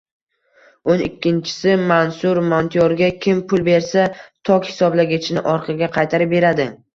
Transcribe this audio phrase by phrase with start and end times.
[0.93, 4.07] O`n ikkinchisi, Mansur montyorga kim pul bersa,
[4.51, 6.69] tok hisoblagichini orqaga qaytarib beradi